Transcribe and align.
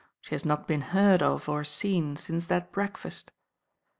She 0.19 0.33
has 0.33 0.43
not 0.43 0.67
been 0.67 0.81
heard 0.81 1.21
of 1.21 1.47
or 1.47 1.63
seen 1.63 2.15
since 2.15 2.47
that 2.47 2.71
breakfast. 2.71 3.31